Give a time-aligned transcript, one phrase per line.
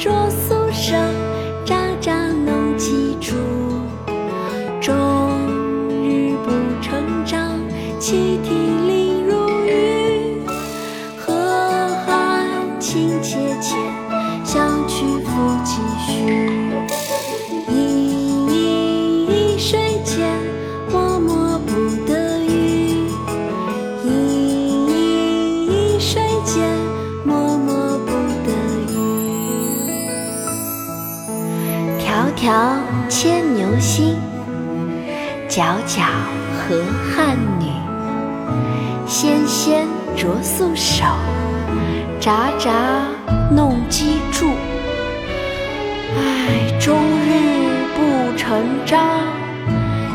[0.00, 1.19] 着素裳。
[33.10, 34.16] 牵牛星
[35.48, 36.04] 皎皎
[36.54, 36.80] 河
[37.10, 37.66] 汉女。
[39.04, 39.84] 纤纤
[40.16, 41.04] 擢素手
[42.20, 42.70] 札札
[43.50, 44.46] 弄机杼
[46.16, 49.00] 唉终日不成章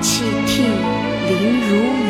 [0.00, 0.62] 泣涕
[1.28, 2.06] 零如雨。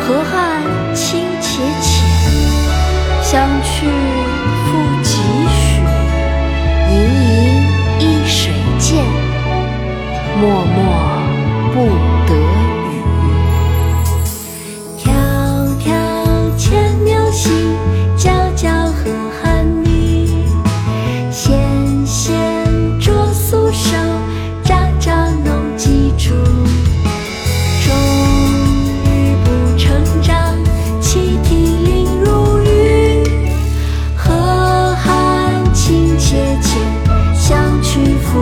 [0.00, 0.62] 河汉
[0.94, 2.02] 清且浅
[3.22, 3.86] 相去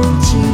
[0.03, 0.46] 自己。